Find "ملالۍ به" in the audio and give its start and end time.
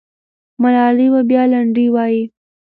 0.61-1.21